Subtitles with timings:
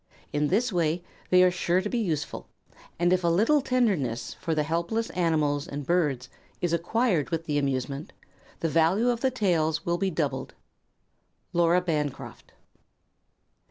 [0.33, 2.47] In this way they are sure to be useful,
[2.97, 6.27] and if a little tenderness for the helpless animals and birds
[6.59, 8.11] is acquired with the amusement,
[8.61, 10.55] the value of the tales will be doubled.
[11.53, 12.51] LAURA BANCROFT.